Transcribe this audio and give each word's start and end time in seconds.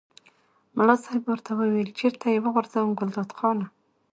ملا 0.77 0.95
صاحب 1.03 1.23
ورته 1.27 1.51
وویل 1.59 1.89
چېرته 1.99 2.25
یې 2.33 2.39
وغورځوم 2.43 2.87
ګلداد 2.99 3.29
خانه. 3.37 3.65